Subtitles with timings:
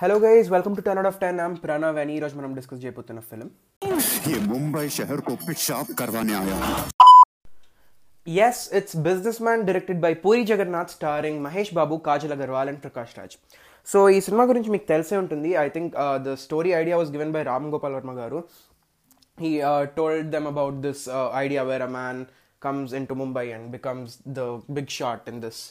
[0.00, 1.40] Hello guys, welcome to 10 out of 10.
[1.40, 2.20] I'm Prana Vani.
[2.20, 3.50] Today we're going to discuss Jaipur's film.
[8.26, 13.32] Yes, it's Businessman directed by Puri Jagannath starring Mahesh Babu, Kajal Aggarwal and Prakash Raj.
[13.86, 17.42] So, cinema గురించి మీకు తెలిసే ఉంటుంది I think uh, the story idea was given by
[17.50, 18.40] Ram Gopal Varma గారు
[19.42, 19.52] he
[19.98, 21.04] told them about this
[21.42, 22.20] idea where a man
[22.66, 24.46] comes in to Mumbai and becomes the
[24.78, 25.62] big shot in this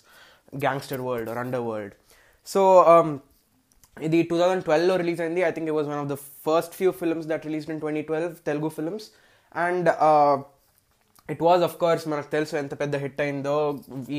[0.66, 1.66] gangster world under
[3.97, 6.91] ఇది two thousand ట్వెల్వ్లో release అయింది I think it was one of the first few
[7.01, 9.07] films that released in twenty twelve Telugu films
[9.55, 9.89] and
[11.29, 13.57] it was of course మనకు తెలుసు ఎంత పెద్ద hit అయిందో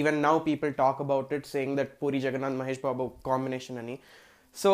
[0.02, 3.98] even now people talk about it saying that puri Jagannadh Mahesh Babu combination అని
[4.58, 4.72] so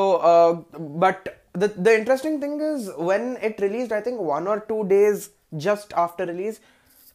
[1.03, 5.19] but the the interesting thing is when it released i think one or two days
[5.59, 6.59] just after release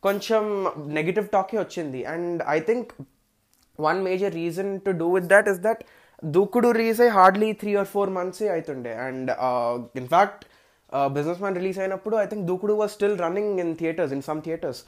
[0.03, 0.43] కొంచెం
[0.97, 2.89] negative టాకే వచ్చింది and I think
[3.79, 5.81] one major reason to do with that is that
[6.23, 9.31] Dookudu release అయ్యి hardly three or four months అవుతుండే and
[10.03, 10.45] in fact
[11.17, 14.81] business man release అయినప్పుడు I think Dookudu was still running in theatres in some theatres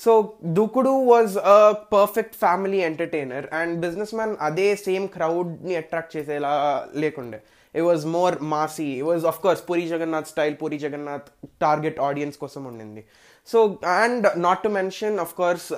[0.00, 0.12] so
[0.56, 1.58] Dookudu was a
[1.96, 6.50] perfect family entertainer and business man అదే same క్రౌడ్ని attract చేసేలా
[7.04, 7.38] లేకుండే
[7.74, 11.28] it was more massy it was of course Puri Jagannath style Puri Jagannath
[11.60, 13.04] target audience కోసం ఉండింది
[13.48, 13.60] so
[13.96, 15.68] and not to mention of course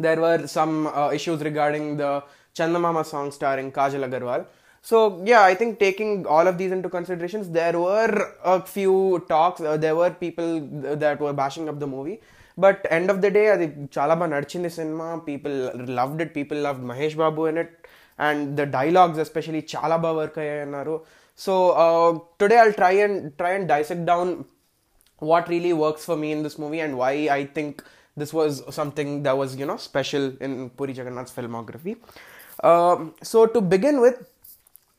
[0.00, 2.10] there were some uh, issues regarding the
[2.57, 4.45] Chandamama song starring Kajal Aggarwal.
[4.81, 9.59] So, yeah, I think taking all of these into considerations, there were a few talks,
[9.59, 10.61] uh, there were people
[11.03, 12.21] that were bashing up the movie.
[12.57, 17.15] But end of the day, the Chalaba Narchini cinema, people loved it, people loved Mahesh
[17.17, 21.01] Babu in it, and the dialogues, especially Chalaba Varkaya Naru.
[21.35, 24.45] So, uh, today I'll try and try and dissect down
[25.19, 27.83] what really works for me in this movie and why I think
[28.15, 31.97] this was something that was, you know, special in Puri Jagannath's filmography.
[32.59, 34.27] Um, so to begin with,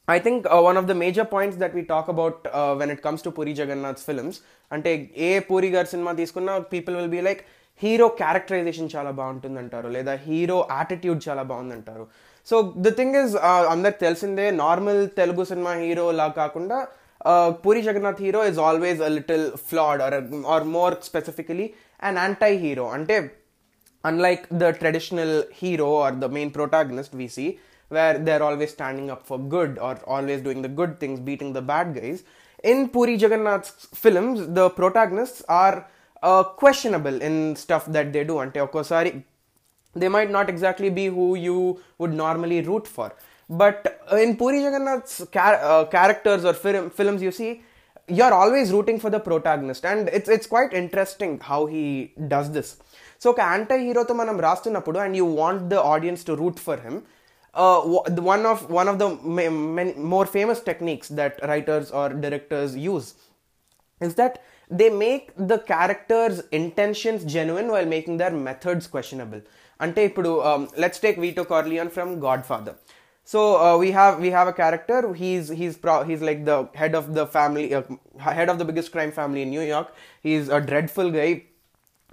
[0.09, 3.03] I think uh, one of the major points that we talk about uh, when it
[3.03, 4.37] comes to Puri Jagannath's films,
[4.71, 4.91] అంటే
[5.27, 7.41] ఏ పూరి గారి cinema తీసుకున్నా people will be like
[7.83, 12.05] hero characterization చాలా బాగుంటుంది అంటారు లేదా hero attitude చాలా బాగుంది అంటారు
[12.47, 13.35] సో ద థింగ్ ఇస్
[13.75, 16.79] అందరికి తెలిసిందే నార్మల్ తెలుగు సినిమా హీరో లా కాకుండా
[17.21, 20.13] uh, Puri Jagannath hero is always a little flawed or
[20.45, 21.67] or more specifically
[22.01, 23.17] an anti-hero ante
[24.09, 25.33] unlike the traditional
[25.63, 27.49] hero or the main protagonist we see
[27.97, 31.65] where they're always standing up for good or always doing the good things beating the
[31.73, 32.25] bad guys
[32.73, 35.77] in Puri Jagannath's films the protagonists are
[36.23, 39.13] uh, questionable in stuff that they do ante okosari
[39.95, 43.15] they might not exactly be who you would normally root for.
[43.49, 47.63] But in Puri Jagannath's char- uh, characters or film, films, you see,
[48.08, 51.86] you're always rooting for the protagonist, and it's it's quite interesting how he
[52.36, 52.70] does this.
[53.24, 56.98] So, ఒక anti హీరోతో మనం రాస్తున్నప్పుడు and you want the audience to root for him
[58.32, 59.08] one of one of the
[60.14, 63.10] more famous techniques that writers are directors use
[64.02, 64.34] is that
[64.70, 69.42] they make the characters' intentions genuine while making their methods questionable.
[69.80, 72.76] Ante ipudu, um, let's take Vito Corleone from Godfather.
[73.28, 75.14] So uh, we have we have a character.
[75.14, 77.84] He's he's pro- he's like the head of the family, uh,
[78.20, 79.94] head of the biggest crime family in New York.
[80.22, 81.44] He's a dreadful guy.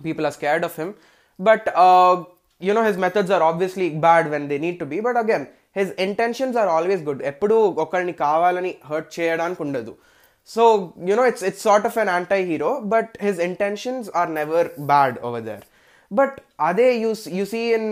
[0.02, 0.94] People are scared of him,
[1.38, 2.24] but uh,
[2.60, 5.00] you know his methods are obviously bad when they need to be.
[5.00, 7.20] But again, his intentions are always good.
[7.32, 9.94] ఎప్పుడు ఒకరిని కావాలని hurt చేయడానికి ఉండదు
[10.54, 14.62] so you know it's it's sort of an anti-hero but his intentions are never
[14.92, 15.64] bad over there
[16.10, 16.30] but
[16.68, 17.84] ade you s- you see in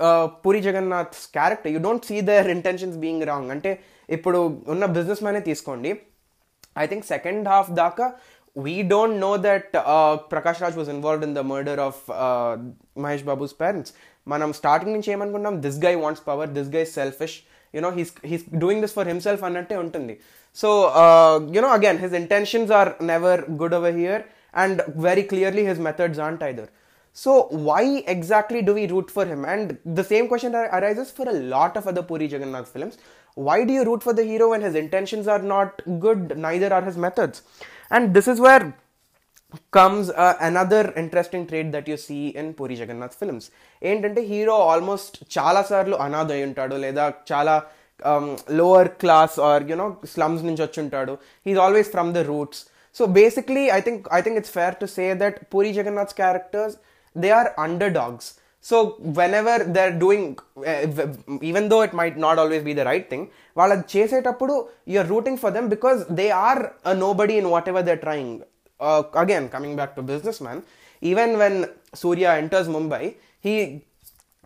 [0.00, 3.72] uh, puri jagannath's character you don't see their intentions being wrong అంటే
[4.08, 4.38] ఇప్పుడు
[4.72, 5.90] ఉన్న business మ్యానే తీసుకోండి
[6.76, 8.06] I think second half దాకా
[8.56, 9.68] we don't know that
[10.32, 12.00] Prakash Raj was involved in the murder of
[13.04, 13.92] Mahesh Babu's parents
[14.26, 17.36] మనం starting నుంచి ఏమనుకుంటాం this guy wants power this guy selfish
[17.74, 20.14] you know he's he's doing this for himself అన్నట్టే ఉంటుంది
[20.56, 20.68] so
[21.56, 24.22] you know again his intentions are never good over here
[24.54, 24.78] and
[25.08, 26.70] very clearly his methods aunt either
[27.16, 27.32] So
[27.68, 29.44] why exactly do we root for him?
[29.44, 32.98] And the same question ar- arises for a lot of other Puri Jagannath films.
[33.36, 36.36] Why do you root for the hero when his intentions are not good?
[36.38, 37.42] Neither are his methods.
[37.90, 38.74] And this is where
[39.72, 43.46] comes uh, another interesting trait that you see in puri Jagannadh films
[43.82, 47.54] ఏంటంటే hero almost చాలా సార్లు అనాథ అయి ఉంటాడు లేదా చాలా
[48.60, 51.14] lower class or you know slums నుంచి వచ్చి ఉంటాడు
[51.48, 52.60] he's always from the roots
[52.96, 56.76] so basically I think I think it's fair to say that Puri Jagannath's characters
[57.16, 58.28] they are under dogs
[58.64, 58.78] so
[59.18, 60.34] when ever they are doing
[61.50, 63.26] even though it might not always be the right thing
[63.60, 64.54] వాళ్ళు అది చేసేటప్పుడు
[64.94, 66.62] you're rooting for them because they are
[67.04, 68.38] no body in whatever they trying
[68.80, 70.62] uh, again coming back to businessman
[71.02, 71.54] even when
[72.02, 73.14] surya enters mumbai
[73.44, 73.54] he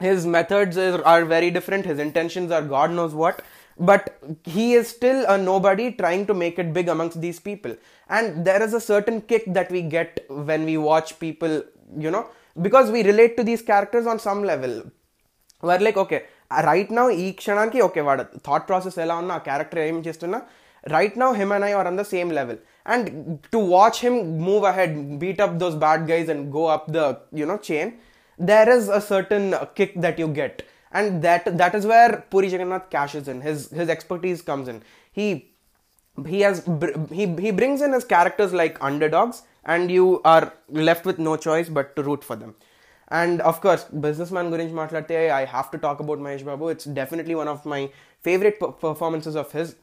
[0.00, 3.42] his methods is, are very different his intentions are god knows what
[3.78, 7.74] but he is still a nobody trying to make it big amongst these people
[8.10, 11.54] and there is a certain kick that we get when we watch people
[12.04, 12.24] you know
[12.56, 14.74] because we relate to these characters on some level
[15.62, 16.18] were like okay
[16.68, 20.38] right now ఈ క్షణానికి okay వాడు thought process ఎలా ఉన్నా ఆ character ఏం చేస్తున్నా
[20.84, 22.58] right now him and I are on the same level
[22.94, 23.06] and
[23.54, 24.18] to watch him
[24.48, 27.02] move ahead beat up those bad guys and go up the
[27.42, 27.92] you know chain
[28.40, 29.44] there is a certain
[29.78, 30.54] kick that you get
[30.98, 34.78] and that that is where puri jagannath cashes in his his expertise comes in
[35.16, 35.26] he
[36.16, 39.38] he has br- he he brings in his characters like underdogs
[39.74, 40.44] and you are
[40.88, 42.52] left with no choice but to root for them
[43.20, 47.36] and of course businessman gurinchi matlarte i have to talk about mahesh babu it's definitely
[47.42, 47.80] one of my
[48.28, 49.74] favorite per- performances of his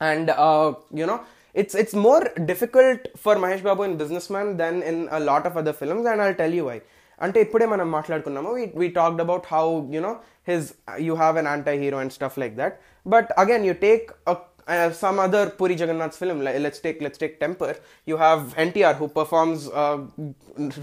[0.00, 1.20] and uh, you know
[1.54, 5.72] it's it's more difficult for Mahesh Babu in Businessman than in a lot of other
[5.72, 6.78] films and I'll tell you why
[7.24, 10.12] అంటే ఇప్పుడే మనం మాట్లాడుకున్నాము we we talked about how you know
[10.48, 10.64] his
[11.06, 12.74] you have an anti-hero and stuff like that
[13.14, 14.34] but again you take a
[14.68, 17.72] uh, some other Puri Jagannath's film like, let's take let's take Temper
[18.10, 19.86] you have NTR who performs a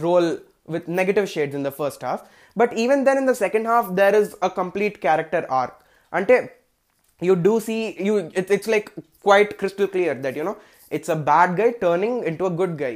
[0.08, 0.30] role
[0.74, 2.22] with negative shades in the first half
[2.56, 5.74] but even then in the second half there is a complete character arc
[6.18, 6.36] అంటే
[7.28, 8.88] you do see you it, it's like
[9.28, 10.58] quite crystal clear that you know
[10.98, 12.94] it's a bad guy turning into a good guy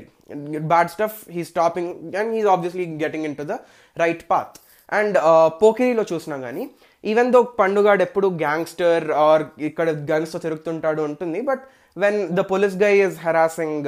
[0.73, 1.87] bad stuff he's stopping
[2.19, 3.59] and he's obviously getting into the
[4.03, 4.53] right path
[4.97, 5.17] and
[5.61, 6.63] పోకిరీలో చూసినా కానీ
[7.11, 11.63] even though పండుగాడు ఎప్పుడు gangster are ఇక్కడ గన్స్తో తిరుగుతుంటాడు ఉంటుంది but
[11.97, 13.87] when the police guy is harassing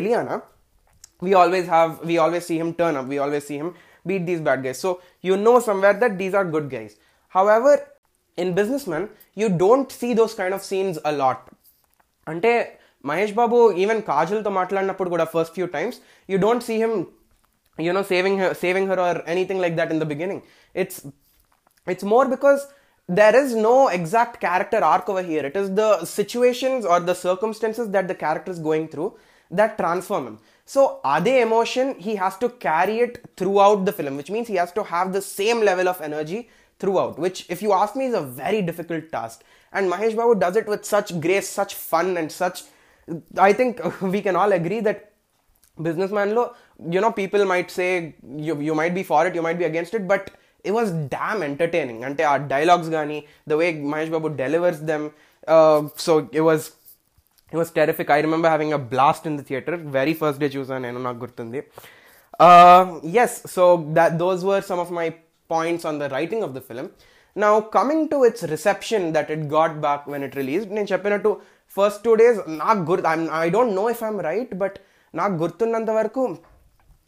[0.00, 0.36] Ileana
[1.22, 3.70] we always have we always see him turn up we always see him
[4.08, 4.90] beat these bad guys so
[5.28, 6.92] you know somewhere that these are good guys
[7.34, 7.72] however
[8.38, 9.04] in businessman
[9.36, 11.40] you don't see those kind of scenes a lot
[12.26, 12.52] అంటే
[13.04, 15.98] Mahesh Babu even కాజల్తో మాట్లాడినప్పుడు కూడా first few times
[16.28, 16.96] you don't see him
[17.78, 20.40] you know saving her saving her or anything like that in the beginning
[21.87, 22.67] it's more because
[23.07, 25.45] there is no exact character arc over here.
[25.45, 29.17] It is the situations or the circumstances that the character is going through
[29.51, 30.39] that transform him.
[30.65, 34.71] So ade emotion he has to carry it throughout the film which means he has
[34.73, 36.49] to have the same level of energy
[36.79, 39.43] throughout which if you ask me is a very difficult task.
[39.73, 42.63] And mahesh babu does it with such grace such fun and such
[43.37, 45.11] i think we can all agree that
[45.81, 46.29] businessman
[46.89, 49.93] you know people might say you, you might be for it you might be against
[49.93, 50.31] it but
[50.65, 53.17] it was damn entertaining అంటే ఆ dialogues కానీ
[53.47, 55.05] the way Mahesh Babu delivers them
[56.05, 56.65] so it was
[57.51, 60.83] it was terrific I remember having a blast in the theatre very first day చూసాను
[60.87, 61.59] నేను నాకు గుర్తుంది.
[63.23, 63.63] Yes so
[63.99, 65.07] that those were some of my
[65.49, 66.87] points on the writing of the film
[67.35, 71.31] నా coming to its reception that it got back when it release నేను చెప్పినట్టు
[71.77, 73.07] first two days నాకు గుర్తు
[73.43, 74.75] I don't know if I'm right but
[75.13, 76.21] నాకు గుర్తున్నంత వరకు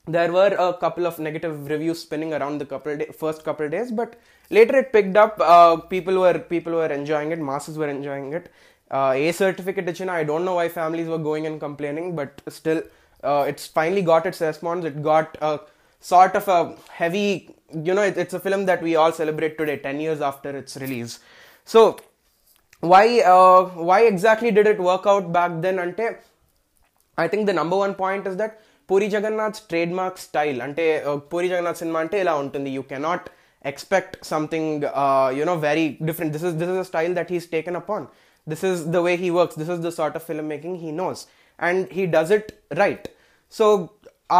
[0.07, 3.91] there were a couple of negative reviews spinning around the couple day, first couple days
[3.91, 4.19] but
[4.49, 5.39] later it picked up.
[5.39, 8.51] Uh, people were people were enjoying it masses were enjoying it.
[8.91, 12.83] Uh, a certificate ichina i don't know why families were going and complaining but still
[13.23, 14.85] uh, it's finally got its response.
[14.85, 15.59] It got a
[15.99, 19.77] sort of a heavy you know it, it's a film that we all celebrate today
[19.77, 21.19] 10 years after its release.
[21.63, 21.97] So
[22.79, 25.79] why uh, why exactly did it work out back then?
[25.79, 26.09] Ante
[27.17, 30.84] I think the number one point is that puri జగన్నాథ్స్ trade mark style అంటే
[31.32, 33.26] Puri Jagannadh cinema అంటే ఇలా ఉంటుంది you cannot
[33.64, 34.84] expect something
[35.38, 38.06] you know very different this is this is a style that he's taken upon
[38.46, 41.22] this is the way he works this is the sort of film making he knows
[41.58, 42.50] and he does it
[42.82, 43.08] right
[43.54, 43.66] so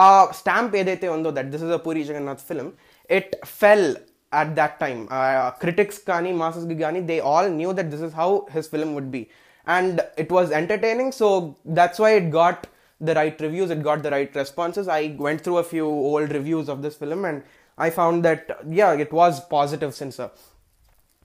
[0.03, 0.07] ఆ
[0.41, 2.73] stamp ఏదైతే ఉందో that this is a Puri Jagannadh film
[3.11, 3.89] it full
[4.33, 5.09] at that time.
[5.11, 9.11] Uh, critics kani, masses gani, they all knew that this is how his film would
[9.11, 9.29] be.
[9.67, 12.67] And it was entertaining, so that's why it got
[13.00, 14.88] the right reviews, it got the right responses.
[14.88, 17.44] I went through a few old reviews of this film and
[17.78, 20.30] I found that yeah, it was positive since uh,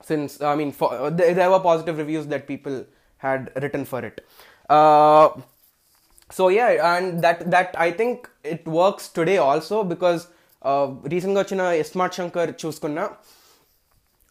[0.01, 2.85] since I mean for, uh, there were positive reviews that people
[3.17, 4.25] had written for it.
[4.69, 5.29] Uh,
[6.29, 10.27] so yeah, and that that I think it works today also because
[10.61, 13.15] uh, recently uh, Smart Shankar Chuskunna,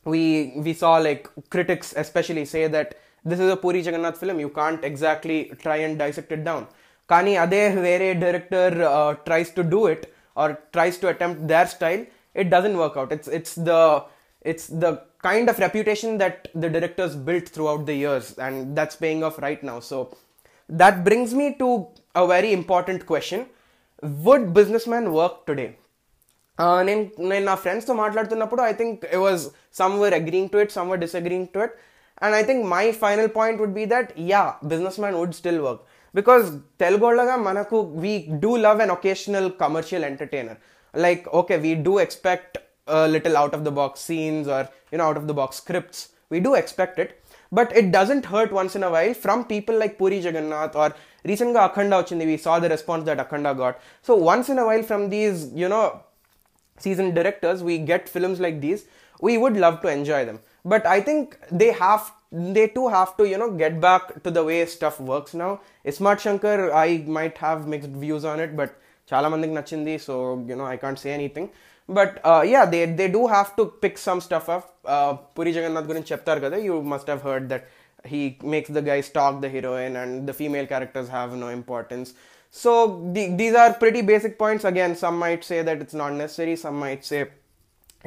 [0.04, 4.40] we we saw like critics especially say that this is a Puri Jagannath film.
[4.40, 6.66] You can't exactly try and dissect it down.
[7.09, 8.75] కానీ అదే వేరే director
[9.27, 10.05] tries to do it
[10.43, 12.03] or tries to attempt their style
[12.41, 13.73] it doesn't work out it's it's the
[14.45, 19.23] it's the kind of reputation that the directors built throughout the years and that's paying
[19.23, 19.97] off right now so
[20.69, 21.69] that brings me to
[22.15, 23.41] a very important question
[24.23, 25.69] would businessman work today
[26.57, 29.41] uh, నేను నేను నా ఫ్రెండ్స్తో మాట్లాడుతున్నప్పుడు I think it was
[29.79, 31.73] some were agreeing to it some were disagreeing to it
[32.23, 35.81] and I think my final point would be that yeah businessman would still work
[36.14, 40.58] because Telugolaga manaku we do love an occasional commercial entertainer.
[40.94, 45.04] Like okay, we do expect a little out of the box scenes or you know
[45.04, 46.10] out of the box scripts.
[46.30, 49.98] We do expect it, but it doesn't hurt once in a while from people like
[49.98, 52.26] Puri Jagannath or recently Akhanda ochindi.
[52.26, 53.80] We saw the response that Akhanda got.
[54.02, 56.02] So once in a while from these you know
[56.78, 58.86] seasoned directors, we get films like these.
[59.20, 63.27] We would love to enjoy them, but I think they have they too have to,
[63.27, 65.61] you know, get back to the way stuff works now.
[65.85, 68.71] Ismat Shankar, I might have mixed views on it, but
[69.11, 70.13] చాలా మందికి నచ్చింది so
[70.49, 71.47] you know I can't say anything.
[71.97, 74.63] But uh, yeah, they they do have to pick some stuff up.
[74.95, 77.65] Uh, Puri Jagannath గురించి చెప్తారు కదా you must have heard that
[78.13, 78.21] he
[78.53, 82.09] makes the guy stalk the heroine and the female characters have no importance.
[82.63, 82.71] So
[83.15, 84.63] the, these are pretty basic points.
[84.71, 86.55] Again, some might say that it's not necessary.
[86.65, 87.21] Some might say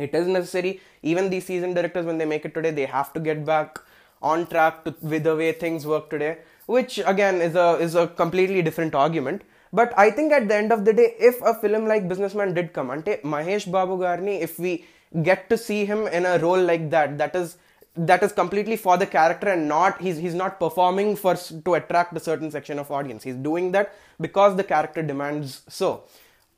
[0.06, 0.72] it is necessary.
[1.02, 3.80] Even these seasoned directors, when they make it today, they have to get back
[4.23, 8.07] on track to, with the way things work today, which again is a is a
[8.07, 9.43] completely different argument.
[9.71, 12.73] But I think at the end of the day, if a film like Businessman did
[12.73, 14.85] come, ante Mahesh Babu Garni, if we
[15.21, 17.57] get to see him in a role like that, that is
[17.95, 22.15] that is completely for the character and not he's he's not performing for to attract
[22.17, 23.23] a certain section of audience.
[23.23, 26.03] He's doing that because the character demands so.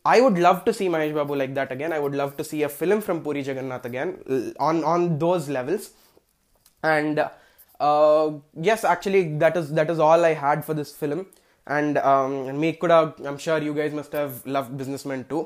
[0.06, 1.92] I would love to see mahesh babu like that again.
[1.92, 5.92] I would love to see a film from puri jagannath again on on those levels.
[6.84, 7.20] And
[7.81, 8.27] uh,
[8.69, 11.21] yes actually that is that is all i had for this film
[11.67, 12.99] and um me kuda
[13.31, 15.43] i'm sure you guys must have loved businessman too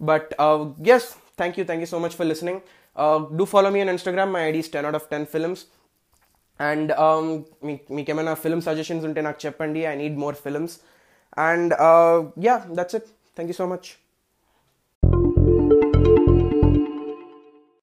[0.00, 0.60] but uh,
[0.90, 1.04] yes
[1.40, 2.58] thank you thank you so much for listening
[2.96, 5.62] uh, do follow me on instagram my id is 10 out of 10 films
[6.60, 6.90] and
[7.96, 10.74] మీకు ఏమైనా film suggestions ఉంటే నాకు చెప్పండి I need more films
[11.48, 11.72] and
[12.46, 13.88] yeah that's it thank you so much